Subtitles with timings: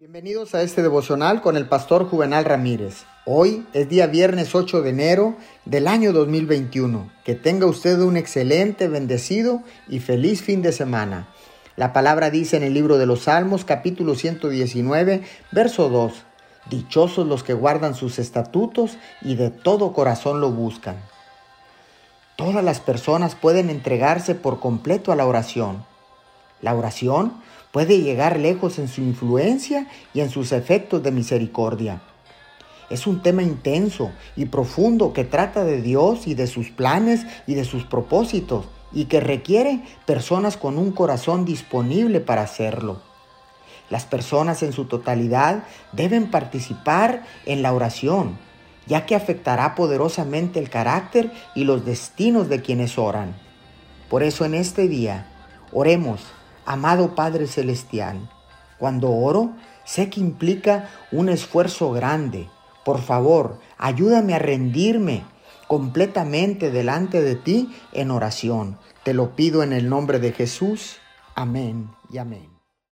[0.00, 3.04] Bienvenidos a este devocional con el pastor Juvenal Ramírez.
[3.26, 7.12] Hoy es día viernes 8 de enero del año 2021.
[7.22, 11.28] Que tenga usted un excelente, bendecido y feliz fin de semana.
[11.76, 15.20] La palabra dice en el libro de los Salmos capítulo 119,
[15.52, 16.14] verso 2.
[16.70, 20.96] Dichosos los que guardan sus estatutos y de todo corazón lo buscan.
[22.36, 25.89] Todas las personas pueden entregarse por completo a la oración.
[26.62, 27.34] La oración
[27.72, 32.02] puede llegar lejos en su influencia y en sus efectos de misericordia.
[32.90, 37.54] Es un tema intenso y profundo que trata de Dios y de sus planes y
[37.54, 43.00] de sus propósitos y que requiere personas con un corazón disponible para hacerlo.
[43.88, 48.38] Las personas en su totalidad deben participar en la oración,
[48.86, 53.36] ya que afectará poderosamente el carácter y los destinos de quienes oran.
[54.08, 55.28] Por eso en este día,
[55.72, 56.22] oremos
[56.70, 58.30] Amado Padre Celestial,
[58.78, 62.48] cuando oro, sé que implica un esfuerzo grande.
[62.84, 65.24] Por favor, ayúdame a rendirme
[65.66, 68.78] completamente delante de ti en oración.
[69.02, 70.98] Te lo pido en el nombre de Jesús.
[71.34, 72.59] Amén y amén.